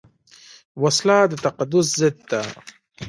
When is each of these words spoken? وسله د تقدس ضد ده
وسله 0.81 1.17
د 1.31 1.33
تقدس 1.45 1.85
ضد 1.99 2.17
ده 2.31 2.41